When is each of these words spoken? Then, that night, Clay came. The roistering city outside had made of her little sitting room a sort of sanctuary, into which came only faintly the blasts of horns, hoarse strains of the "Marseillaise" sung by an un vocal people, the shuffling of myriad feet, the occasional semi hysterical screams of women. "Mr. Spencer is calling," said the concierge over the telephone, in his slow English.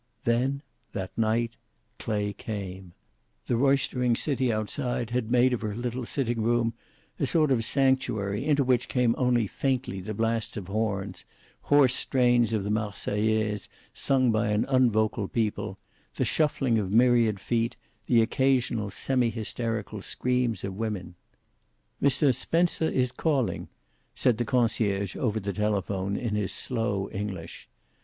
Then, 0.23 0.63
that 0.93 1.15
night, 1.15 1.57
Clay 1.99 2.33
came. 2.33 2.93
The 3.45 3.55
roistering 3.55 4.15
city 4.15 4.51
outside 4.51 5.11
had 5.11 5.29
made 5.29 5.53
of 5.53 5.61
her 5.61 5.75
little 5.75 6.07
sitting 6.07 6.41
room 6.41 6.73
a 7.19 7.27
sort 7.27 7.51
of 7.51 7.63
sanctuary, 7.63 8.43
into 8.43 8.63
which 8.63 8.87
came 8.87 9.13
only 9.15 9.45
faintly 9.45 10.01
the 10.01 10.15
blasts 10.15 10.57
of 10.57 10.65
horns, 10.69 11.23
hoarse 11.65 11.93
strains 11.93 12.51
of 12.51 12.63
the 12.63 12.71
"Marseillaise" 12.71 13.69
sung 13.93 14.31
by 14.31 14.47
an 14.47 14.65
un 14.65 14.89
vocal 14.89 15.27
people, 15.27 15.77
the 16.15 16.25
shuffling 16.25 16.79
of 16.79 16.91
myriad 16.91 17.39
feet, 17.39 17.77
the 18.07 18.23
occasional 18.23 18.89
semi 18.89 19.29
hysterical 19.29 20.01
screams 20.01 20.63
of 20.63 20.73
women. 20.73 21.13
"Mr. 22.01 22.33
Spencer 22.33 22.89
is 22.89 23.11
calling," 23.11 23.67
said 24.15 24.39
the 24.39 24.45
concierge 24.45 25.15
over 25.15 25.39
the 25.39 25.53
telephone, 25.53 26.17
in 26.17 26.33
his 26.33 26.51
slow 26.51 27.07
English. 27.11 27.69